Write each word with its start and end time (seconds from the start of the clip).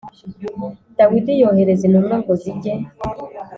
Dawidi 0.97 1.33
yohereza 1.41 1.83
intumwa 1.87 2.15
ngo 2.21 2.33
zijye 2.41 2.73